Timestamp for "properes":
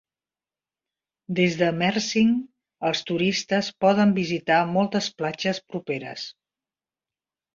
5.75-6.25